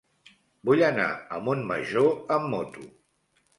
[0.69, 1.05] Vull anar
[1.37, 2.11] a Montmajor
[2.41, 2.91] amb moto.